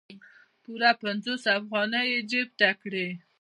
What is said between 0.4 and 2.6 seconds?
پوره پنځوس افغانۍ یې جیب